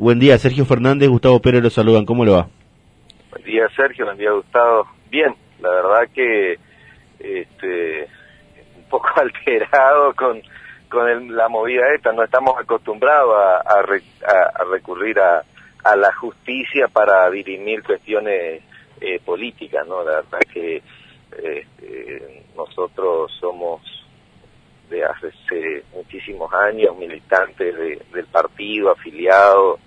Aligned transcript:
Buen 0.00 0.18
día, 0.18 0.36
Sergio 0.36 0.64
Fernández, 0.64 1.08
Gustavo 1.08 1.40
Pérez 1.40 1.62
lo 1.62 1.70
saludan, 1.70 2.04
¿cómo 2.04 2.24
lo 2.24 2.32
va? 2.32 2.48
Buen 3.30 3.44
día, 3.44 3.68
Sergio, 3.76 4.04
buen 4.04 4.18
día, 4.18 4.32
Gustavo. 4.32 4.88
Bien, 5.08 5.32
la 5.60 5.70
verdad 5.70 6.08
que 6.12 6.58
este, 7.20 8.08
un 8.76 8.88
poco 8.90 9.06
alterado 9.14 10.12
con, 10.14 10.42
con 10.88 11.36
la 11.36 11.48
movida 11.48 11.82
esta, 11.94 12.10
no 12.10 12.24
estamos 12.24 12.58
acostumbrados 12.58 13.32
a, 13.64 13.82
recurrir 14.68 15.20
a, 15.20 15.44
la 15.94 16.12
justicia 16.14 16.88
para 16.88 17.30
dirimir 17.30 17.84
cuestiones 17.84 18.64
eh, 19.00 19.20
políticas, 19.24 19.86
¿no? 19.86 20.02
La 20.02 20.16
verdad 20.16 20.40
que 20.52 20.82
este, 21.30 22.42
nosotros 22.56 23.30
somos 23.38 23.82
de 24.90 25.04
hace 25.04 25.30
muchísimos 25.94 26.52
años, 26.52 26.96
militantes 26.98 27.74
del 28.12 28.26
partido, 28.26 28.90
afiliados, 28.90 29.80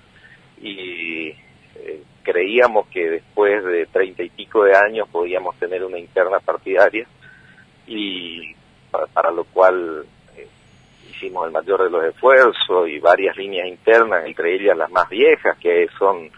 y 0.62 1.28
eh, 1.76 2.02
creíamos 2.24 2.88
que 2.88 3.10
después 3.10 3.64
de 3.66 3.86
treinta 3.88 4.24
y 4.24 4.30
pico 4.30 4.64
de 4.64 4.76
años 4.76 5.08
podíamos 5.12 5.58
tener 5.60 5.84
una 5.84 6.00
interna 6.00 6.40
partidaria, 6.40 7.06
y 7.86 8.56
para, 9.14 9.32
lo 9.32 9.44
cual 9.44 10.06
eh, 10.38 10.48
hicimos 11.10 11.46
el 11.46 11.52
mayor 11.52 11.84
de 11.84 11.90
los 11.90 12.06
esfuerzos 12.06 12.88
y 12.88 13.00
varias 13.00 13.36
líneas 13.36 13.68
internas, 13.68 14.26
entre 14.26 14.56
ellas 14.56 14.78
las 14.78 14.90
más 14.90 15.10
viejas, 15.10 15.58
que 15.58 15.88
son 16.00 16.30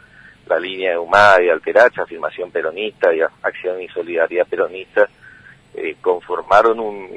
la 0.47 0.59
línea 0.59 0.91
de 0.91 0.97
Humada 0.97 1.43
y 1.43 1.49
Alteracha, 1.49 2.03
afirmación 2.03 2.51
peronista 2.51 3.13
y 3.13 3.21
acción 3.21 3.81
y 3.81 3.87
solidaridad 3.89 4.47
peronista, 4.47 5.07
eh, 5.77 5.95
conformaron 6.01 6.79
un, 6.79 7.09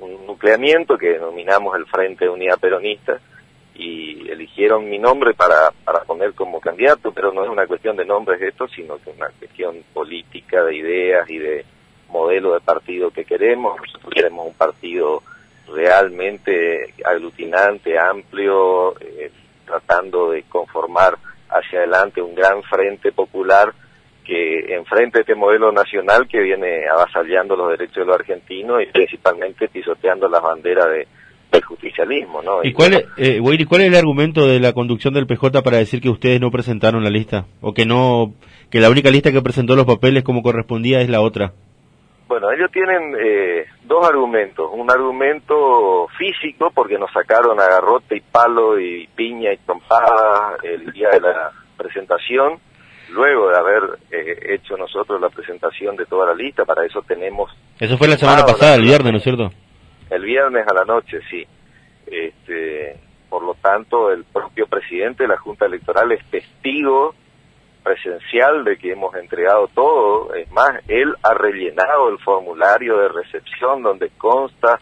un 0.00 0.26
nucleamiento 0.26 0.96
que 0.96 1.14
denominamos 1.14 1.76
el 1.76 1.86
Frente 1.86 2.24
de 2.24 2.30
Unidad 2.30 2.58
Peronista 2.58 3.18
y 3.74 4.28
eligieron 4.30 4.88
mi 4.88 4.98
nombre 4.98 5.34
para, 5.34 5.70
para 5.84 6.00
poner 6.04 6.32
como 6.32 6.60
candidato, 6.60 7.12
pero 7.12 7.32
no 7.32 7.44
es 7.44 7.50
una 7.50 7.66
cuestión 7.66 7.96
de 7.96 8.04
nombres 8.04 8.40
esto, 8.40 8.66
sino 8.68 8.96
que 8.96 9.10
es 9.10 9.16
una 9.16 9.28
cuestión 9.38 9.84
política, 9.92 10.64
de 10.64 10.76
ideas 10.76 11.28
y 11.28 11.38
de 11.38 11.64
modelo 12.08 12.54
de 12.54 12.60
partido 12.60 13.10
que 13.10 13.24
queremos. 13.24 13.78
Nosotros 13.80 14.12
queremos 14.14 14.46
un 14.46 14.54
partido 14.54 15.22
realmente 15.68 16.94
aglutinante, 17.04 17.98
amplio, 17.98 18.98
eh, 19.00 19.30
tratando 19.66 20.30
de 20.30 20.44
conformar 20.44 21.18
hacia 21.50 21.80
adelante 21.80 22.22
un 22.22 22.34
gran 22.34 22.62
frente 22.62 23.12
popular 23.12 23.74
que 24.26 24.74
enfrente 24.74 25.20
este 25.20 25.36
modelo 25.36 25.70
nacional 25.70 26.26
que 26.28 26.40
viene 26.40 26.86
avasallando 26.92 27.54
los 27.56 27.70
derechos 27.70 27.96
de 27.96 28.04
los 28.06 28.16
argentinos 28.16 28.82
y 28.82 28.86
principalmente 28.86 29.68
pisoteando 29.68 30.28
las 30.28 30.42
banderas 30.42 30.86
de, 30.86 31.06
del 31.52 31.64
justicialismo, 31.64 32.42
¿no? 32.42 32.64
¿Y, 32.64 32.72
cuál, 32.72 32.94
es, 32.94 33.06
eh, 33.16 33.40
cuál 33.68 33.82
es 33.82 33.86
el 33.86 33.94
argumento 33.94 34.46
de 34.46 34.58
la 34.58 34.72
conducción 34.72 35.14
del 35.14 35.28
PJ 35.28 35.62
para 35.62 35.78
decir 35.78 36.00
que 36.00 36.08
ustedes 36.08 36.40
no 36.40 36.50
presentaron 36.50 37.04
la 37.04 37.10
lista 37.10 37.46
o 37.60 37.72
que 37.72 37.86
no 37.86 38.34
que 38.70 38.80
la 38.80 38.90
única 38.90 39.10
lista 39.10 39.30
que 39.30 39.42
presentó 39.42 39.76
los 39.76 39.86
papeles 39.86 40.24
como 40.24 40.42
correspondía 40.42 41.00
es 41.00 41.08
la 41.08 41.20
otra? 41.20 41.52
Bueno, 42.26 42.50
ellos 42.50 42.68
tienen 42.72 43.14
eh, 43.20 43.66
dos 43.84 44.04
argumentos. 44.04 44.68
Un 44.72 44.90
argumento 44.90 46.08
físico, 46.18 46.72
porque 46.74 46.98
nos 46.98 47.12
sacaron 47.12 47.60
a 47.60 47.68
garrote 47.68 48.16
y 48.16 48.20
palo 48.20 48.80
y 48.80 49.06
piña 49.14 49.52
y 49.52 49.58
trompada 49.58 50.56
el 50.64 50.90
día 50.92 51.10
de 51.10 51.20
la 51.20 51.52
presentación 51.76 52.58
luego 53.08 53.48
de 53.48 53.56
haber 53.56 53.98
eh, 54.10 54.54
hecho 54.54 54.76
nosotros 54.76 55.20
la 55.20 55.28
presentación 55.28 55.96
de 55.96 56.06
toda 56.06 56.26
la 56.26 56.34
lista, 56.34 56.64
para 56.64 56.84
eso 56.84 57.02
tenemos... 57.02 57.50
Eso 57.78 57.96
fue 57.96 58.08
la 58.08 58.16
semana 58.16 58.44
pasada, 58.44 58.74
el 58.74 58.82
viernes, 58.82 59.12
¿no 59.12 59.18
es 59.18 59.24
cierto? 59.24 59.50
El 60.10 60.22
viernes 60.22 60.66
a 60.68 60.74
la 60.74 60.84
noche, 60.84 61.20
sí. 61.30 61.46
Este, 62.06 62.98
por 63.28 63.42
lo 63.42 63.54
tanto, 63.54 64.10
el 64.10 64.24
propio 64.24 64.66
presidente 64.66 65.24
de 65.24 65.28
la 65.28 65.38
Junta 65.38 65.66
Electoral 65.66 66.12
es 66.12 66.24
testigo 66.30 67.14
presencial 67.82 68.64
de 68.64 68.76
que 68.78 68.92
hemos 68.92 69.14
entregado 69.14 69.68
todo. 69.68 70.34
Es 70.34 70.50
más, 70.50 70.70
él 70.88 71.14
ha 71.22 71.34
rellenado 71.34 72.08
el 72.08 72.18
formulario 72.18 72.98
de 72.98 73.08
recepción 73.08 73.82
donde 73.82 74.10
consta 74.18 74.80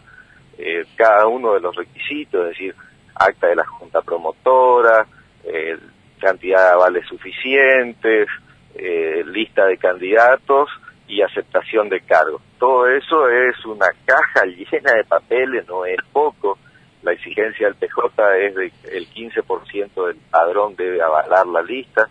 eh, 0.57 0.85
cada 0.95 1.27
uno 1.27 1.53
de 1.53 1.59
los 1.59 1.75
requisitos, 1.75 2.41
es 2.43 2.49
decir, 2.49 2.75
acta 3.13 3.47
de 3.47 3.55
la 3.55 3.65
Junta 3.65 4.01
Promotora, 4.01 5.05
el 5.43 5.79
cantidad 6.25 6.69
de 6.69 6.73
avales 6.73 7.05
suficientes, 7.07 8.27
eh, 8.73 9.23
lista 9.27 9.67
de 9.67 9.77
candidatos 9.77 10.69
y 11.07 11.21
aceptación 11.21 11.87
de 11.87 12.01
cargos. 12.01 12.41
Todo 12.57 12.87
eso 12.87 13.29
es 13.29 13.63
una 13.65 13.87
caja 14.05 14.45
llena 14.45 14.93
de 14.93 15.03
papeles, 15.03 15.67
no 15.67 15.85
es 15.85 15.99
poco. 16.11 16.57
La 17.03 17.11
exigencia 17.11 17.67
del 17.67 17.75
PJ 17.75 18.37
es 18.37 18.55
de 18.55 18.71
el 18.91 19.07
15% 19.07 20.07
del 20.07 20.15
padrón 20.31 20.75
debe 20.75 20.99
avalar 20.99 21.45
la 21.45 21.61
lista. 21.61 22.09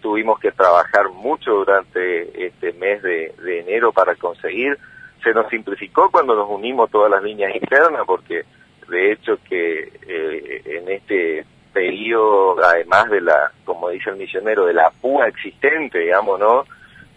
Tuvimos 0.00 0.40
que 0.40 0.52
trabajar 0.52 1.10
mucho 1.10 1.50
durante 1.52 2.46
este 2.46 2.72
mes 2.72 3.02
de, 3.02 3.34
enero 3.44 3.92
para 3.92 4.14
conseguir. 4.14 4.78
Se 5.22 5.34
nos 5.34 5.50
simplificó 5.50 6.10
cuando 6.10 6.34
nos 6.34 6.48
unimos 6.48 6.90
todas 6.90 7.10
las 7.10 7.22
líneas 7.22 7.54
internas 7.54 8.04
porque 8.06 8.44
de 8.88 9.12
hecho 9.12 9.38
que 9.46 9.92
eh, 10.08 10.62
en 10.64 10.88
este 10.88 11.44
periodo, 11.72 12.56
además 12.62 13.10
de 13.10 13.20
la, 13.20 13.52
como 13.64 13.90
dice 13.90 14.10
el 14.10 14.16
misionero, 14.16 14.66
de 14.66 14.74
la 14.74 14.90
púa 14.90 15.28
existente, 15.28 15.98
digamos, 15.98 16.38
¿no? 16.38 16.64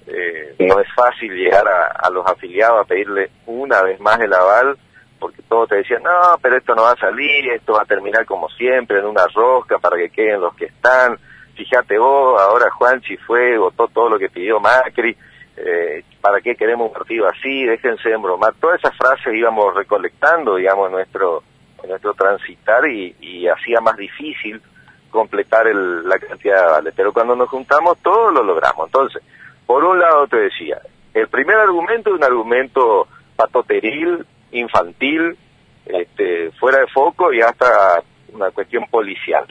Eh, 0.05 0.55
no 0.59 0.79
es 0.79 0.87
fácil 0.93 1.33
llegar 1.33 1.63
a, 1.67 2.09
los 2.09 2.25
afiliados 2.27 2.81
a 2.81 2.87
pedirle 2.87 3.31
una 3.45 3.81
vez 3.81 3.99
más 3.99 4.19
el 4.19 4.33
aval, 4.33 4.77
porque 5.19 5.41
todos 5.47 5.69
te 5.69 5.77
decían, 5.77 6.03
no, 6.03 6.37
pero 6.41 6.57
esto 6.57 6.75
no 6.75 6.83
va 6.83 6.91
a 6.91 6.97
salir, 6.97 7.49
esto 7.51 7.73
va 7.73 7.83
a 7.83 7.85
terminar 7.85 8.25
como 8.25 8.49
siempre, 8.49 8.99
en 8.99 9.05
una 9.05 9.25
rosca 9.33 9.79
para 9.79 9.97
que 9.97 10.09
queden 10.09 10.41
los 10.41 10.53
que 10.55 10.65
están. 10.65 11.17
Fíjate 11.55 11.97
vos, 11.97 12.41
ahora 12.41 12.69
Juanchi 12.71 13.15
fue, 13.17 13.57
votó 13.57 13.87
todo 13.87 14.09
lo 14.09 14.19
que 14.19 14.29
pidió 14.29 14.59
Macri, 14.59 15.15
eh, 15.55 16.03
¿para 16.19 16.41
qué 16.41 16.55
queremos 16.55 16.87
un 16.87 16.93
partido 16.93 17.27
así? 17.27 17.65
Déjense 17.65 18.09
de 18.09 18.17
bromar. 18.17 18.53
Todas 18.59 18.79
esas 18.79 18.97
frases 18.97 19.33
íbamos 19.33 19.73
recolectando, 19.75 20.55
digamos, 20.55 20.91
nuestro 20.91 21.43
en 21.83 21.89
nuestro 21.89 22.13
transitar 22.13 22.87
y, 22.87 23.47
hacía 23.47 23.81
más 23.81 23.97
difícil 23.97 24.61
completar 25.09 25.67
la 25.75 26.17
cantidad 26.17 26.65
de 26.65 26.71
vales. 26.71 26.93
Pero 26.95 27.13
cuando 27.13 27.35
nos 27.35 27.49
juntamos, 27.49 27.97
todo 28.01 28.31
lo 28.31 28.43
logramos. 28.43 28.87
Entonces, 28.87 29.21
por 29.65 29.83
un 29.83 29.99
lado 29.99 30.27
te 30.27 30.37
decía, 30.37 30.79
el 31.13 31.27
primer 31.27 31.57
argumento 31.57 32.09
es 32.09 32.15
un 32.15 32.23
argumento 32.23 33.07
patoteril, 33.35 34.25
infantil, 34.51 35.37
este, 35.85 36.51
fuera 36.51 36.79
de 36.79 36.87
foco 36.87 37.31
y 37.33 37.41
hasta 37.41 38.01
una 38.31 38.49
cuestión 38.51 38.85
policial. 38.89 39.45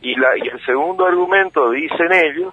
Y, 0.00 0.14
la, 0.14 0.36
y 0.38 0.48
el 0.48 0.64
segundo 0.64 1.04
argumento, 1.04 1.70
dicen 1.70 2.12
ellos, 2.12 2.52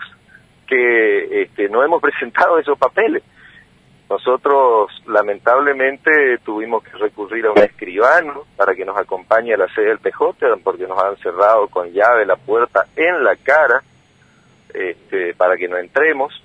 que 0.68 1.44
este, 1.44 1.70
no 1.70 1.84
hemos 1.84 2.02
presentado 2.02 2.58
esos 2.58 2.78
papeles. 2.78 3.24
Nosotros 4.10 4.92
lamentablemente 5.08 6.38
tuvimos 6.44 6.84
que 6.84 6.98
recurrir 6.98 7.46
a 7.46 7.52
un 7.52 7.60
escribano 7.60 8.44
para 8.56 8.76
que 8.76 8.86
nos 8.86 8.98
acompañe 8.98 9.54
a 9.54 9.58
la 9.58 9.68
sede 9.74 9.88
del 9.88 10.00
PJ 10.00 10.58
porque 10.64 10.88
nos 10.88 11.02
han 11.02 11.18
cerrado 11.18 11.68
con 11.68 11.92
llave 11.92 12.26
la 12.26 12.36
puerta 12.36 12.86
en 12.96 13.24
la 13.24 13.36
cara 13.38 13.82
este, 14.74 15.34
para 15.34 15.56
que 15.58 15.68
no 15.68 15.78
entremos. 15.78 16.44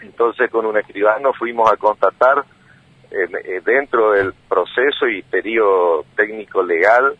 Entonces 0.00 0.50
con 0.50 0.66
un 0.66 0.78
escribano 0.78 1.32
fuimos 1.32 1.70
a 1.70 1.76
constatar 1.76 2.44
eh, 3.10 3.60
dentro 3.64 4.12
del 4.12 4.32
proceso 4.48 5.06
y 5.08 5.22
periodo 5.22 6.04
técnico 6.16 6.62
legal 6.62 7.16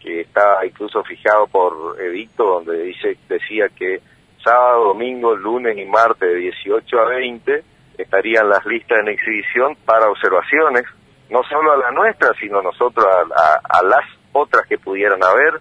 que 0.00 0.22
está 0.22 0.64
incluso 0.64 1.02
fijado 1.04 1.46
por 1.46 2.00
edicto 2.00 2.44
donde 2.44 2.82
dice 2.82 3.16
decía 3.28 3.68
que 3.68 4.00
sábado, 4.42 4.84
domingo, 4.84 5.34
lunes 5.34 5.76
y 5.76 5.84
martes 5.84 6.28
de 6.28 6.34
18 6.36 6.98
a 6.98 7.04
20 7.08 7.64
estarían 8.02 8.48
las 8.48 8.64
listas 8.66 8.98
en 9.00 9.08
exhibición 9.08 9.76
para 9.84 10.08
observaciones, 10.08 10.84
no 11.28 11.42
solo 11.44 11.72
a 11.72 11.76
la 11.76 11.90
nuestra, 11.90 12.32
sino 12.34 12.62
nosotros 12.62 13.06
a, 13.06 13.82
las 13.82 14.04
otras 14.32 14.66
que 14.66 14.78
pudieran 14.78 15.22
haber. 15.22 15.60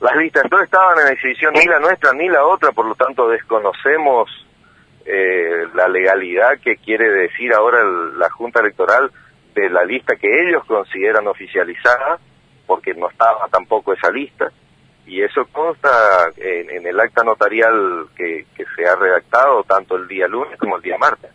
Las 0.00 0.16
listas 0.16 0.44
entonces 0.44 0.66
estaban 0.66 0.98
en 1.06 1.12
exhibición 1.12 1.54
ni 1.54 1.64
la 1.64 1.78
nuestra 1.80 2.12
ni 2.12 2.28
la 2.28 2.44
otra, 2.44 2.72
por 2.72 2.86
lo 2.86 2.94
tanto 2.94 3.28
desconocemos 3.28 4.28
eh, 5.04 5.66
la 5.74 5.88
legalidad 5.88 6.58
que 6.62 6.76
quiere 6.76 7.10
decir 7.10 7.52
ahora 7.52 7.82
la 7.84 8.30
Junta 8.30 8.60
Electoral 8.60 9.10
de 9.54 9.70
la 9.70 9.84
lista 9.84 10.16
que 10.16 10.28
ellos 10.48 10.64
consideran 10.66 11.26
oficializada, 11.26 12.18
porque 12.66 12.94
no 12.94 13.08
estaba 13.08 13.48
tampoco 13.48 13.92
esa 13.92 14.10
lista 14.10 14.50
y 15.06 15.22
eso 15.22 15.46
consta 15.52 15.88
en, 16.36 16.86
el 16.86 17.00
acta 17.00 17.22
notarial 17.22 18.06
que, 18.16 18.44
se 18.56 18.86
ha 18.86 18.96
redactado 18.96 19.62
tanto 19.62 19.96
el 19.96 20.08
día 20.08 20.26
lunes 20.26 20.58
como 20.58 20.76
el 20.76 20.82
día 20.82 20.98
martes. 20.98 21.30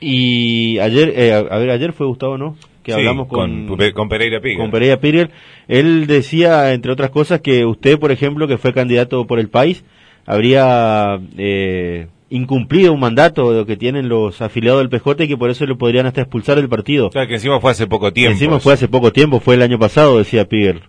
Y 0.00 0.78
ayer, 0.80 1.12
eh, 1.16 1.32
a 1.32 1.58
ver, 1.58 1.70
ayer 1.70 1.92
fue 1.92 2.06
Gustavo, 2.06 2.36
¿no? 2.36 2.56
Que 2.82 2.92
hablamos 2.92 3.28
con, 3.28 3.66
con, 3.66 4.08
Pereira 4.08 4.40
Piguel. 4.40 4.58
Con 4.58 4.70
Pereira. 4.70 5.30
Él 5.68 6.06
decía, 6.06 6.72
entre 6.74 6.92
otras 6.92 7.10
cosas, 7.10 7.40
que 7.40 7.64
usted, 7.64 7.98
por 7.98 8.12
ejemplo, 8.12 8.46
que 8.46 8.58
fue 8.58 8.74
candidato 8.74 9.26
por 9.26 9.38
el 9.38 9.48
país, 9.48 9.82
habría 10.26 11.18
eh, 11.38 12.08
incumplido 12.28 12.92
un 12.92 13.00
mandato 13.00 13.64
que 13.64 13.78
tienen 13.78 14.10
los 14.10 14.42
afiliados 14.42 14.80
del 14.80 14.90
PJ 14.90 15.24
y 15.24 15.28
que 15.28 15.36
por 15.38 15.48
eso 15.48 15.64
le 15.64 15.76
podrían 15.76 16.04
hasta 16.04 16.20
expulsar 16.20 16.56
del 16.56 16.68
partido. 16.68 17.06
O 17.06 17.12
sea, 17.12 17.26
que 17.26 17.34
encima 17.34 17.58
fue 17.58 17.70
hace 17.70 17.86
poco 17.86 18.12
tiempo. 18.12 18.32
Encima 18.32 18.60
fue 18.60 18.74
hace 18.74 18.88
poco 18.88 19.12
tiempo, 19.12 19.40
fue 19.40 19.54
el 19.54 19.62
año 19.62 19.78
pasado, 19.78 20.18
decía 20.18 20.44
Piguel. 20.44 20.82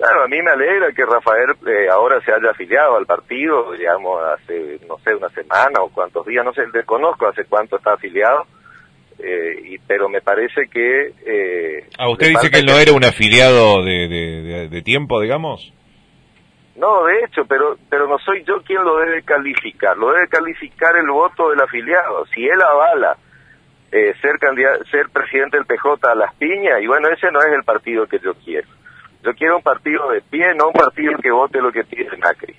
Claro, 0.00 0.24
a 0.24 0.28
mí 0.28 0.40
me 0.40 0.50
alegra 0.50 0.92
que 0.92 1.04
Rafael 1.04 1.50
eh, 1.66 1.90
ahora 1.92 2.22
se 2.22 2.32
haya 2.32 2.52
afiliado 2.52 2.96
al 2.96 3.04
partido, 3.04 3.72
digamos, 3.72 4.18
hace, 4.32 4.80
no 4.88 4.96
sé, 5.04 5.14
una 5.14 5.28
semana 5.28 5.82
o 5.82 5.90
cuántos 5.90 6.24
días, 6.24 6.42
no 6.42 6.54
sé, 6.54 6.62
desconozco 6.72 7.28
hace 7.28 7.44
cuánto 7.44 7.76
está 7.76 7.92
afiliado, 7.92 8.46
eh, 9.18 9.60
y, 9.62 9.78
pero 9.80 10.08
me 10.08 10.22
parece 10.22 10.68
que... 10.72 11.12
Eh, 11.26 11.84
¿A 11.98 12.08
usted 12.08 12.28
dice 12.28 12.50
que 12.50 12.60
él 12.60 12.64
no 12.64 12.78
era 12.78 12.94
un 12.94 13.04
afiliado 13.04 13.84
de, 13.84 14.68
de, 14.70 14.82
tiempo, 14.82 15.20
digamos? 15.20 15.70
No, 16.76 17.04
de 17.04 17.18
hecho, 17.22 17.44
pero 17.44 17.76
pero 17.90 18.08
no 18.08 18.16
soy 18.20 18.42
yo 18.44 18.62
quien 18.62 18.82
lo 18.82 18.96
debe 19.00 19.22
calificar, 19.22 19.98
lo 19.98 20.12
debe 20.12 20.28
calificar 20.28 20.96
el 20.96 21.10
voto 21.10 21.50
del 21.50 21.60
afiliado. 21.60 22.24
Si 22.34 22.42
él 22.42 22.62
avala 22.62 23.18
eh, 23.92 24.14
ser 24.22 24.38
candidato, 24.38 24.82
ser 24.86 25.10
presidente 25.10 25.58
del 25.58 25.66
PJ 25.66 26.10
a 26.10 26.14
las 26.14 26.34
piñas, 26.36 26.80
y 26.80 26.86
bueno, 26.86 27.10
ese 27.10 27.30
no 27.30 27.40
es 27.40 27.52
el 27.52 27.64
partido 27.64 28.06
que 28.06 28.18
yo 28.18 28.32
quiero. 28.42 28.66
Yo 29.22 29.34
quiero 29.34 29.56
un 29.56 29.62
partido 29.62 30.10
de 30.10 30.22
pie, 30.22 30.54
no 30.54 30.68
un 30.68 30.72
partido 30.72 31.16
que 31.18 31.30
vote 31.30 31.60
lo 31.60 31.72
que 31.72 31.84
pide 31.84 32.16
Macri. 32.16 32.54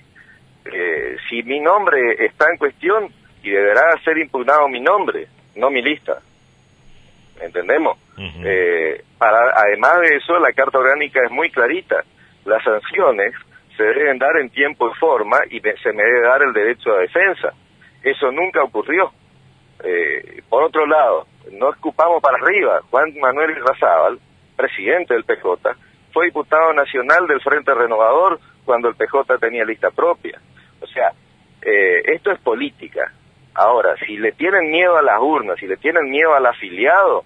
Eh, 0.64 1.16
si 1.28 1.42
mi 1.42 1.58
nombre 1.60 2.24
está 2.24 2.46
en 2.50 2.58
cuestión, 2.58 3.12
y 3.42 3.50
deberá 3.50 3.98
ser 4.04 4.18
impugnado 4.18 4.68
mi 4.68 4.80
nombre, 4.80 5.26
no 5.56 5.70
mi 5.70 5.82
lista. 5.82 6.18
¿Entendemos? 7.40 7.98
eh, 8.44 9.02
para, 9.18 9.52
además 9.56 10.00
de 10.00 10.16
eso, 10.16 10.38
la 10.38 10.52
Carta 10.52 10.78
Orgánica 10.78 11.20
es 11.24 11.30
muy 11.30 11.50
clarita. 11.50 12.04
Las 12.44 12.62
sanciones 12.62 13.34
se 13.76 13.82
deben 13.82 14.18
dar 14.18 14.36
en 14.38 14.50
tiempo 14.50 14.88
y 14.88 14.94
forma 14.98 15.38
y 15.50 15.60
se 15.60 15.92
me 15.92 16.02
debe 16.04 16.20
dar 16.22 16.42
el 16.42 16.52
derecho 16.52 16.92
a 16.92 17.00
defensa. 17.00 17.52
Eso 18.02 18.30
nunca 18.30 18.62
ocurrió. 18.62 19.12
Eh, 19.82 20.42
por 20.48 20.62
otro 20.62 20.86
lado, 20.86 21.26
no 21.52 21.70
escupamos 21.72 22.22
para 22.22 22.38
arriba. 22.38 22.80
Juan 22.90 23.12
Manuel 23.20 23.50
Irrazábal, 23.50 24.20
presidente 24.56 25.14
del 25.14 25.24
PJ, 25.24 25.76
fue 26.12 26.26
diputado 26.26 26.72
nacional 26.72 27.26
del 27.26 27.40
Frente 27.40 27.74
Renovador 27.74 28.38
cuando 28.64 28.88
el 28.88 28.94
PJ 28.94 29.38
tenía 29.38 29.64
lista 29.64 29.90
propia. 29.90 30.40
O 30.80 30.86
sea, 30.86 31.12
eh, 31.62 32.02
esto 32.06 32.30
es 32.30 32.38
política. 32.40 33.12
Ahora, 33.54 33.96
si 33.96 34.16
le 34.16 34.32
tienen 34.32 34.70
miedo 34.70 34.96
a 34.96 35.02
las 35.02 35.20
urnas, 35.20 35.58
si 35.58 35.66
le 35.66 35.76
tienen 35.76 36.10
miedo 36.10 36.34
al 36.34 36.46
afiliado, 36.46 37.24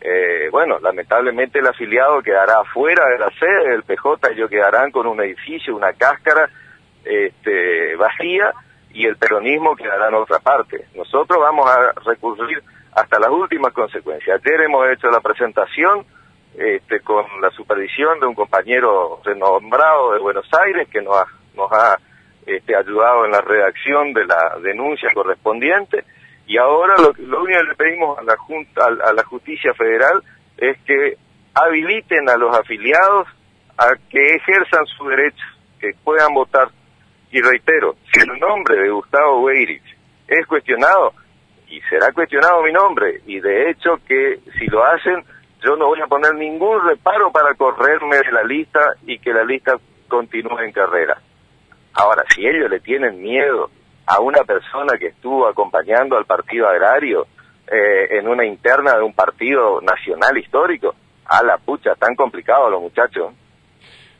eh, 0.00 0.48
bueno, 0.50 0.78
lamentablemente 0.80 1.58
el 1.58 1.66
afiliado 1.66 2.22
quedará 2.22 2.64
fuera 2.72 3.06
de 3.08 3.18
la 3.18 3.30
sede 3.38 3.70
del 3.70 3.84
PJ, 3.84 4.32
ellos 4.32 4.50
quedarán 4.50 4.90
con 4.90 5.06
un 5.06 5.20
edificio, 5.20 5.76
una 5.76 5.92
cáscara 5.92 6.48
este, 7.04 7.94
vacía 7.96 8.52
y 8.92 9.06
el 9.06 9.16
peronismo 9.16 9.76
quedará 9.76 10.08
en 10.08 10.14
otra 10.14 10.38
parte. 10.40 10.86
Nosotros 10.94 11.38
vamos 11.40 11.70
a 11.70 11.92
recurrir 12.04 12.62
hasta 12.94 13.18
las 13.18 13.30
últimas 13.30 13.72
consecuencias. 13.72 14.40
Ayer 14.44 14.62
hemos 14.62 14.88
hecho 14.90 15.08
la 15.10 15.20
presentación 15.20 16.04
este, 16.56 17.00
con 17.00 17.24
la 17.40 17.50
supervisión 17.50 18.20
de 18.20 18.26
un 18.26 18.34
compañero 18.34 19.20
renombrado 19.24 20.12
de 20.12 20.20
Buenos 20.20 20.46
Aires 20.64 20.88
que 20.90 21.00
nos 21.00 21.16
ha, 21.16 21.26
nos 21.54 21.70
ha 21.72 21.98
este, 22.46 22.76
ayudado 22.76 23.24
en 23.24 23.32
la 23.32 23.40
redacción 23.40 24.12
de 24.12 24.24
la 24.26 24.58
denuncia 24.62 25.08
correspondiente 25.14 26.04
y 26.46 26.58
ahora 26.58 26.94
lo, 26.98 27.12
lo 27.18 27.42
único 27.42 27.60
que 27.60 27.64
le 27.64 27.74
pedimos 27.76 28.18
a 28.18 28.22
la, 28.22 28.36
junta, 28.36 28.84
a, 28.84 29.12
la 29.12 29.24
justicia 29.24 29.72
federal 29.74 30.22
es 30.58 30.76
que 30.84 31.16
habiliten 31.54 32.28
a 32.28 32.36
los 32.36 32.56
afiliados 32.56 33.28
a 33.78 33.94
que 34.10 34.34
ejerzan 34.34 34.86
su 34.86 35.08
derecho, 35.08 35.44
que 35.80 35.92
puedan 36.04 36.34
votar. 36.34 36.68
Y 37.30 37.40
reitero, 37.40 37.96
si 38.12 38.20
el 38.20 38.38
nombre 38.38 38.76
de 38.76 38.90
Gustavo 38.90 39.42
Weirich 39.42 39.96
es 40.28 40.46
cuestionado, 40.46 41.14
y 41.68 41.80
será 41.88 42.12
cuestionado 42.12 42.62
mi 42.62 42.72
nombre, 42.72 43.22
y 43.26 43.40
de 43.40 43.70
hecho 43.70 43.98
que 44.06 44.40
si 44.58 44.66
lo 44.66 44.84
hacen, 44.84 45.24
yo 45.64 45.76
no 45.76 45.86
voy 45.86 46.00
a 46.00 46.06
poner 46.06 46.34
ningún 46.34 46.80
reparo 46.86 47.30
para 47.30 47.54
correrme 47.54 48.16
de 48.16 48.32
la 48.32 48.42
lista 48.42 48.94
y 49.06 49.18
que 49.18 49.32
la 49.32 49.44
lista 49.44 49.78
continúe 50.08 50.58
en 50.60 50.72
carrera. 50.72 51.20
Ahora, 51.94 52.24
si 52.34 52.46
ellos 52.46 52.70
le 52.70 52.80
tienen 52.80 53.22
miedo 53.22 53.70
a 54.06 54.20
una 54.20 54.42
persona 54.44 54.98
que 54.98 55.08
estuvo 55.08 55.46
acompañando 55.46 56.16
al 56.16 56.24
Partido 56.24 56.68
Agrario 56.68 57.26
eh, 57.66 58.18
en 58.18 58.28
una 58.28 58.44
interna 58.44 58.96
de 58.96 59.02
un 59.02 59.14
partido 59.14 59.80
nacional 59.80 60.36
histórico, 60.36 60.94
a 61.26 61.42
la 61.42 61.58
pucha, 61.58 61.94
tan 61.94 62.14
complicado 62.14 62.68
los 62.68 62.82
muchachos. 62.82 63.32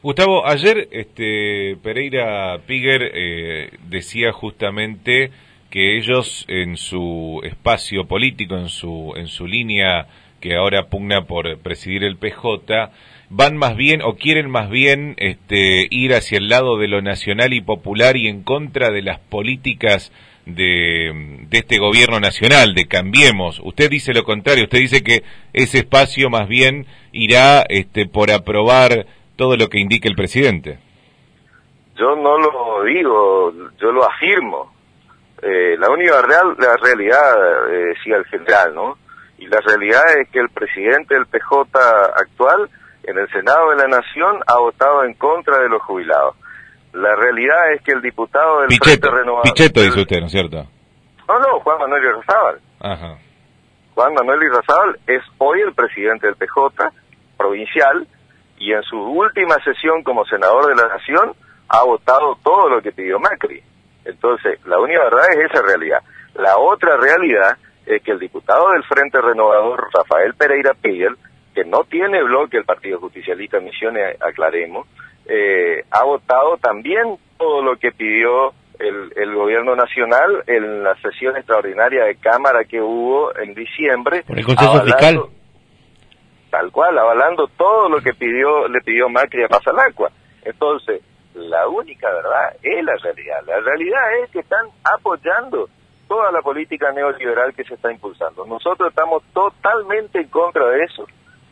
Gustavo, 0.03 0.47
ayer 0.47 0.89
este, 0.91 1.77
Pereira 1.83 2.59
Piger 2.67 3.11
eh, 3.15 3.71
decía 3.89 4.33
justamente 4.33 5.31
que 5.71 5.97
ellos 5.97 6.45
en 6.49 6.77
su 6.77 7.41
espacio 7.45 8.07
político, 8.07 8.57
en 8.57 8.69
su, 8.69 9.13
en 9.17 9.27
su 9.27 9.47
línea 9.47 10.07
que 10.43 10.57
ahora 10.57 10.89
pugna 10.89 11.23
por 11.23 11.57
presidir 11.59 12.03
el 12.03 12.17
PJ, 12.17 12.91
van 13.31 13.57
más 13.57 13.77
bien 13.77 14.03
o 14.03 14.17
quieren 14.17 14.51
más 14.51 14.69
bien 14.69 15.15
este, 15.17 15.87
ir 15.89 16.13
hacia 16.13 16.37
el 16.37 16.49
lado 16.49 16.77
de 16.77 16.89
lo 16.89 17.01
nacional 17.01 17.55
y 17.55 17.63
popular 17.63 18.17
y 18.17 18.29
en 18.29 18.43
contra 18.43 18.91
de 18.91 19.03
las 19.03 19.21
políticas 19.21 20.13
de, 20.45 21.39
de, 21.49 21.59
este 21.59 21.79
gobierno 21.79 22.19
nacional, 22.19 22.75
de 22.75 22.89
Cambiemos. 22.89 23.61
Usted 23.65 23.89
dice 23.89 24.13
lo 24.13 24.25
contrario, 24.25 24.65
usted 24.65 24.81
dice 24.81 25.03
que 25.05 25.23
ese 25.53 25.79
espacio 25.79 26.29
más 26.29 26.49
bien 26.49 26.87
irá 27.13 27.65
este, 27.69 28.07
por 28.07 28.33
aprobar 28.33 29.07
todo 29.37 29.57
lo 29.57 29.69
que 29.69 29.79
indique 29.79 30.09
el 30.09 30.17
presidente. 30.17 30.79
Yo 31.97 32.17
no 32.17 32.37
lo 32.37 32.83
digo, 32.83 33.53
yo 33.81 33.93
lo 33.93 34.05
afirmo. 34.05 34.73
Eh, 35.41 35.77
la 35.79 35.89
única 35.91 36.21
real, 36.23 36.57
la 36.59 36.77
realidad 36.77 37.73
eh, 37.73 37.95
decía 37.95 38.17
el 38.17 38.25
general, 38.25 38.75
¿no? 38.75 39.02
Y 39.43 39.49
la 39.49 39.59
realidad 39.59 40.05
es 40.21 40.31
que 40.31 40.39
el 40.39 40.51
presidente 40.51 41.17
del 41.17 41.27
PJ 41.27 41.67
actual 42.15 42.71
en 43.03 43.19
el 43.19 43.29
Senado 43.31 43.71
de 43.71 43.77
la 43.77 43.89
Nación 43.89 44.39
ha 44.47 44.61
votado 44.61 45.03
en 45.03 45.15
contra 45.15 45.59
de 45.59 45.69
los 45.69 45.83
jubilados. 45.83 46.37
La 46.93 47.17
realidad 47.17 47.73
es 47.73 47.83
que 47.83 47.91
el 47.91 48.03
diputado 48.03 48.61
del 48.61 48.79
Frente 48.81 49.11
Renovador... 49.11 49.43
Pichetto 49.43 49.81
dice 49.81 50.01
usted, 50.03 50.21
¿no 50.21 50.27
es 50.27 50.33
cierto? 50.33 50.65
No, 51.27 51.39
no, 51.41 51.59
Juan 51.59 51.77
Manuel 51.81 52.05
Irrazábal. 52.05 52.61
Ajá. 52.79 53.19
Juan 53.97 54.15
Manuel 54.15 54.45
Irrazábal 54.45 55.01
es 55.09 55.23
hoy 55.39 55.61
el 55.63 55.75
presidente 55.75 56.29
del 56.29 56.37
PJ 56.37 56.93
provincial 57.37 58.07
y 58.59 58.73
en 58.73 58.83
su 58.85 58.97
última 58.97 59.57
sesión 59.65 60.05
como 60.05 60.25
senador 60.27 60.69
de 60.69 60.77
la 60.81 60.87
Nación 60.87 61.33
ha 61.69 61.83
votado 61.83 62.39
todo 62.45 62.69
lo 62.69 62.81
que 62.81 62.93
pidió 62.93 63.19
Macri. 63.19 63.61
Entonces, 64.05 64.65
la 64.67 64.79
única 64.79 65.03
verdad 65.03 65.33
es 65.33 65.51
esa 65.51 65.63
realidad. 65.63 65.99
La 66.35 66.59
otra 66.59 66.97
realidad 66.97 67.57
es 67.87 68.03
que 68.03 68.13
el 68.13 68.19
diputado 68.19 68.71
del 68.71 68.85
Frente 68.85 69.21
Renovador, 69.21 69.89
Rafael 69.93 70.35
Pereira 70.35 70.75
Piguel, 70.75 71.17
que 71.55 71.65
no 71.65 71.85
tiene 71.85 72.23
bloque 72.23 72.57
el 72.57 72.65
Partido 72.65 73.01
Justicialista 73.01 73.61
Misiones, 73.61 74.17
aclaremos, 74.23 74.87
eh, 75.27 75.85
ha 75.91 76.05
votado 76.05 76.57
también 76.59 77.17
todo 77.39 77.63
lo 77.63 77.77
que 77.77 77.93
pidió 77.93 78.53
el, 78.79 79.13
el, 79.17 79.35
gobierno 79.35 79.77
nacional 79.77 80.43
en 80.47 80.83
la 80.83 80.95
sesión 80.97 81.37
extraordinaria 81.37 82.05
de 82.05 82.17
Cámara 82.17 82.65
que 82.65 82.81
hubo 82.81 83.37
en 83.37 83.55
diciembre. 83.55 84.25
Por 84.27 84.39
el 84.39 84.45
Consejo 84.45 84.81
Fiscal. 84.81 85.23
Tal 86.51 86.71
cual, 86.71 86.99
avalando 86.99 87.47
todo 87.57 87.89
lo 87.89 88.01
que 88.01 88.13
pidió 88.13 88.69
le 88.69 88.81
pidió 88.81 89.09
Macri 89.09 89.45
a 89.45 89.49
Pasalacua. 89.49 90.11
Entonces, 90.45 91.03
la 91.35 91.67
única 91.69 92.11
verdad 92.13 92.57
es 92.63 92.85
la 92.85 92.97
realidad. 92.97 93.43
La 93.47 93.61
realidad 93.61 94.03
es 94.23 94.31
que 94.31 94.41
están 94.41 94.67
apoyando 94.85 95.69
toda 96.13 96.31
la 96.31 96.43
política 96.43 96.93
neoliberal 96.93 97.55
que 97.55 97.65
se 97.65 97.73
está 97.73 97.91
impulsando. 97.91 98.45
Nosotros 98.45 98.91
estamos 98.91 99.23
totalmente 99.33 100.21
en 100.21 100.29
contra 100.29 100.69
de 100.69 100.85
eso. 100.85 101.07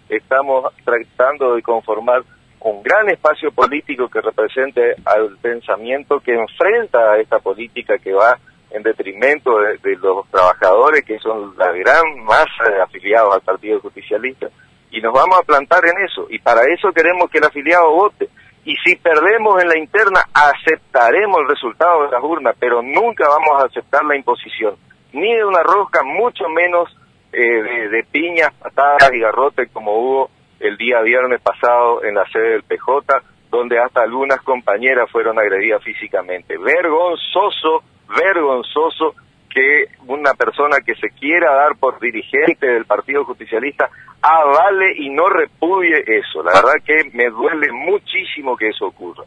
Estamos 0.07 0.71
tratando 0.85 1.55
de 1.55 1.62
conformar 1.62 2.23
un 2.61 2.83
gran 2.83 3.09
espacio 3.09 3.50
político 3.52 4.11
que 4.11 4.21
represente 4.21 4.97
al 5.07 5.38
pensamiento 5.38 6.21
que 6.21 6.35
enfrenta 6.35 7.12
a 7.12 7.17
esta 7.17 7.38
política 7.38 7.97
que 7.97 8.12
va 8.12 8.38
en 8.71 8.83
detrimento 8.83 9.61
de, 9.61 9.97
los 9.97 10.29
trabajadores, 10.29 11.07
que 11.07 11.19
son 11.21 11.55
la 11.57 11.73
gran 11.73 12.23
masa 12.23 12.71
de 12.71 12.83
afiliados 12.83 13.35
al 13.35 13.40
Partido 13.40 13.81
Justicialista. 13.81 14.50
Y 14.90 15.00
nos 15.00 15.14
vamos 15.14 15.38
a 15.38 15.43
plantar 15.43 15.87
en 15.87 16.05
eso. 16.05 16.26
Y 16.29 16.38
para 16.38 16.64
eso 16.64 16.93
queremos 16.93 17.31
que 17.31 17.38
el 17.38 17.45
afiliado 17.45 17.93
vote 17.93 18.29
y 18.71 18.77
si 18.85 18.95
perdemos 18.95 19.61
en 19.61 19.69
la 19.69 19.77
interna 19.77 20.21
aceptaremos 20.33 21.41
el 21.41 21.49
resultado 21.49 22.05
de 22.05 22.12
las 22.12 22.23
urnas, 22.23 22.55
pero 22.61 22.83
nunca 22.83 23.27
vamos 23.29 23.61
a 23.61 23.67
aceptar 23.67 24.05
la 24.05 24.15
imposición, 24.15 24.77
ni 25.12 25.35
de 25.35 25.45
una 25.45 25.65
rosca, 25.65 26.05
mucho 26.05 26.49
menos 26.49 26.89
eh, 27.33 27.89
de, 27.91 28.05
piñas, 28.12 28.55
patadas 28.62 29.11
y 29.12 29.19
garrotes 29.19 29.69
como 29.73 29.93
hubo 29.99 30.31
el 30.61 30.77
día 30.77 31.00
viernes 31.00 31.41
pasado 31.41 32.05
en 32.05 32.15
la 32.15 32.25
sede 32.27 32.50
del 32.50 32.62
PJ, 32.62 33.21
donde 33.50 33.81
hasta 33.81 34.03
algunas 34.03 34.41
compañeras 34.43 35.11
fueron 35.11 35.37
agredidas 35.41 35.83
físicamente. 35.83 36.57
Vergonzoso, 36.57 37.83
vergonzoso 38.17 39.17
que 39.52 39.87
una 40.07 40.35
persona 40.35 40.78
que 40.85 40.95
se 40.95 41.11
quiera 41.11 41.54
dar 41.54 41.76
por 41.78 42.00
dirigente 42.00 42.66
del 42.66 42.85
Partido 42.85 43.25
Justicialista 43.25 43.90
avale 44.23 44.95
y 44.97 45.11
no 45.11 45.28
repudie 45.28 46.04
eso. 46.07 46.42
La 46.42 46.52
verdad 46.52 46.75
que 46.85 47.11
me 47.12 47.28
duele 47.30 47.73
muchísimo 47.73 48.57
que 48.57 48.69
eso 48.69 48.87
ocurra. 48.87 49.25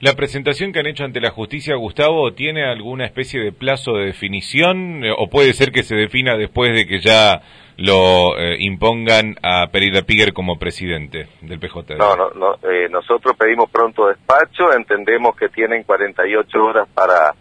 ¿La 0.00 0.14
presentación 0.14 0.72
que 0.72 0.80
han 0.80 0.86
hecho 0.86 1.04
ante 1.04 1.20
la 1.20 1.30
justicia, 1.30 1.76
Gustavo, 1.76 2.32
tiene 2.32 2.64
alguna 2.64 3.04
especie 3.04 3.40
de 3.40 3.52
plazo 3.52 3.92
de 3.92 4.06
definición 4.06 5.04
eh, 5.04 5.12
o 5.16 5.28
puede 5.28 5.52
ser 5.52 5.72
que 5.72 5.82
se 5.82 5.94
defina 5.94 6.36
después 6.36 6.74
de 6.74 6.86
que 6.86 7.00
ya 7.00 7.42
lo 7.76 8.36
eh, 8.38 8.56
impongan 8.60 9.36
a 9.42 9.66
Pereira 9.68 10.02
Piger 10.02 10.32
como 10.32 10.58
presidente 10.58 11.28
del 11.42 11.58
PJ. 11.58 11.96
No, 11.96 12.16
no, 12.16 12.30
no 12.30 12.54
eh, 12.68 12.88
nosotros 12.90 13.36
pedimos 13.36 13.70
pronto 13.70 14.08
despacho, 14.08 14.72
entendemos 14.74 15.36
que 15.36 15.48
tienen 15.48 15.82
48 15.84 16.58
horas 16.62 16.88
para 16.94 17.34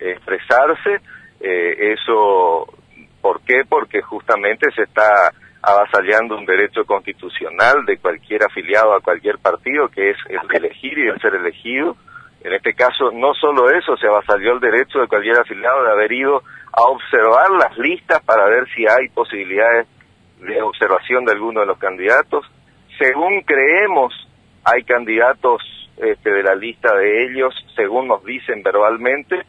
expresarse, 0.00 1.00
eso, 1.92 2.66
¿por 3.20 3.40
qué? 3.42 3.62
Porque 3.68 4.02
justamente 4.02 4.70
se 4.74 4.82
está 4.82 5.32
avasallando 5.62 6.36
un 6.36 6.46
derecho 6.46 6.84
constitucional 6.84 7.84
de 7.86 7.98
cualquier 7.98 8.44
afiliado 8.44 8.94
a 8.94 9.00
cualquier 9.00 9.38
partido, 9.38 9.88
que 9.88 10.10
es 10.10 10.16
el 10.28 10.46
de 10.48 10.58
elegir 10.58 10.98
y 10.98 11.08
el 11.08 11.20
ser 11.20 11.34
elegido. 11.34 11.96
En 12.42 12.52
este 12.52 12.74
caso, 12.74 13.10
no 13.12 13.34
solo 13.34 13.70
eso, 13.70 13.96
se 13.96 14.06
avasalló 14.06 14.52
el 14.52 14.60
derecho 14.60 15.00
de 15.00 15.08
cualquier 15.08 15.40
afiliado 15.40 15.82
de 15.82 15.90
haber 15.90 16.12
ido 16.12 16.42
a 16.72 16.82
observar 16.82 17.50
las 17.50 17.76
listas 17.78 18.22
para 18.22 18.46
ver 18.46 18.68
si 18.74 18.86
hay 18.86 19.08
posibilidades 19.08 19.88
de 20.38 20.62
observación 20.62 21.24
de 21.24 21.32
alguno 21.32 21.60
de 21.60 21.66
los 21.66 21.78
candidatos. 21.78 22.46
Según 22.98 23.40
creemos, 23.40 24.14
hay 24.64 24.84
candidatos 24.84 25.62
este, 25.96 26.30
de 26.30 26.42
la 26.42 26.54
lista 26.54 26.94
de 26.94 27.24
ellos, 27.24 27.54
según 27.74 28.06
nos 28.06 28.24
dicen 28.24 28.62
verbalmente, 28.62 29.42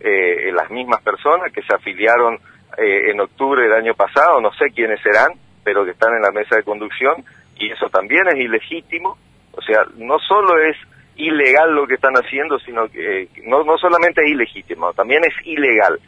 eh, 0.00 0.50
las 0.52 0.70
mismas 0.70 1.02
personas 1.02 1.52
que 1.52 1.62
se 1.62 1.74
afiliaron 1.74 2.38
eh, 2.76 3.10
en 3.10 3.20
octubre 3.20 3.62
del 3.62 3.72
año 3.72 3.94
pasado, 3.94 4.40
no 4.40 4.52
sé 4.52 4.66
quiénes 4.74 5.00
serán, 5.02 5.32
pero 5.64 5.84
que 5.84 5.92
están 5.92 6.14
en 6.14 6.22
la 6.22 6.30
mesa 6.30 6.56
de 6.56 6.62
conducción, 6.62 7.24
y 7.56 7.70
eso 7.70 7.88
también 7.90 8.26
es 8.28 8.36
ilegítimo. 8.36 9.18
O 9.52 9.62
sea, 9.62 9.84
no 9.96 10.18
solo 10.20 10.58
es 10.62 10.76
ilegal 11.16 11.74
lo 11.74 11.86
que 11.86 11.94
están 11.94 12.14
haciendo, 12.14 12.58
sino 12.60 12.88
que 12.88 13.22
eh, 13.22 13.28
no, 13.44 13.64
no 13.64 13.76
solamente 13.78 14.22
es 14.22 14.30
ilegítimo, 14.30 14.92
también 14.92 15.22
es 15.24 15.34
ilegal 15.46 15.98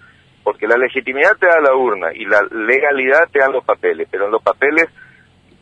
porque 0.42 0.66
la 0.66 0.76
legitimidad 0.76 1.36
te 1.38 1.46
da 1.46 1.60
la 1.60 1.74
urna 1.74 2.08
y 2.14 2.24
la 2.24 2.42
legalidad 2.42 3.28
te 3.30 3.40
dan 3.40 3.52
los 3.52 3.64
papeles, 3.64 4.08
pero 4.10 4.26
en 4.26 4.32
los 4.32 4.42
papeles 4.42 4.88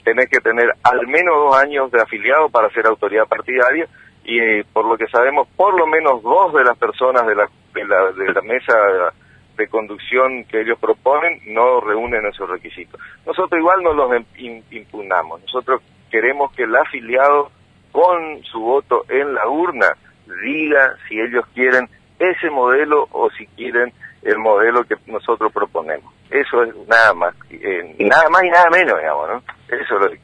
tenés 0.05 0.29
que 0.31 0.41
tener 0.41 0.73
al 0.83 1.07
menos 1.07 1.35
dos 1.37 1.57
años 1.57 1.91
de 1.91 2.01
afiliado 2.01 2.49
para 2.49 2.71
ser 2.71 2.87
autoridad 2.87 3.27
partidaria 3.27 3.87
y 4.25 4.63
por 4.65 4.87
lo 4.87 4.97
que 4.97 5.07
sabemos, 5.09 5.49
por 5.57 5.79
lo 5.79 5.87
menos 5.87 6.23
dos 6.23 6.53
de 6.55 6.65
las 6.65 6.79
personas 6.79 7.27
de 7.27 7.35
la, 7.35 7.49
la, 7.85 8.13
de 8.13 8.33
la 8.33 8.43
mesa 8.43 8.75
de 9.57 9.69
conducción 9.69 10.45
que 10.45 10.61
ellos 10.61 10.79
proponen 10.79 11.41
no 11.47 11.81
reúnen 11.81 12.25
esos 12.27 12.49
requisitos. 12.49 13.01
Nosotros 13.27 13.59
igual 13.59 13.83
no 13.83 13.93
los 13.93 14.11
impugnamos, 14.71 15.41
nosotros 15.43 15.83
queremos 16.11 16.53
que 16.53 16.63
el 16.63 16.75
afiliado 16.77 17.51
con 17.93 18.43
su 18.45 18.61
voto 18.61 19.05
en 19.09 19.35
la 19.35 19.49
urna 19.49 19.89
diga 20.43 20.95
si 21.09 21.19
ellos 21.21 21.45
quieren 21.55 21.89
ese 22.19 22.51
modelo 22.51 23.09
o 23.13 23.31
si 23.31 23.47
quieren 23.49 23.93
el 24.23 24.39
modelo 24.39 24.85
que 24.85 24.97
nosotros 25.07 25.53
proponemos. 25.53 26.13
Eso 26.31 26.63
es 26.63 26.75
nada 26.89 27.15
más, 27.15 27.35
eh, 27.51 27.97
nada 27.99 28.29
más 28.31 28.43
y 28.45 28.51
nada 28.51 28.69
menos, 28.71 28.99
digamos, 28.99 29.29
¿no? 29.29 29.43
Eso 29.69 30.07
es 30.07 30.21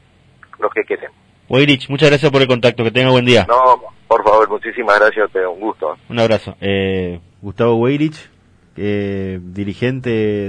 lo, 0.59 0.69
que 0.69 0.83
queremos. 0.83 1.17
Weirich, 1.49 1.89
muchas 1.89 2.09
gracias 2.09 2.31
por 2.31 2.41
el 2.41 2.47
contacto, 2.47 2.83
que 2.83 2.91
tenga 2.91 3.11
buen 3.11 3.25
día. 3.25 3.45
No, 3.47 3.81
por 4.07 4.23
favor, 4.23 4.49
muchísimas 4.49 4.99
gracias, 4.99 5.31
te 5.31 5.45
un 5.45 5.59
gusto. 5.59 5.95
Un 6.09 6.19
abrazo. 6.19 6.55
Eh, 6.61 7.19
Gustavo 7.41 7.75
Weirich, 7.75 8.17
eh, 8.75 9.39
dirigente 9.41 10.43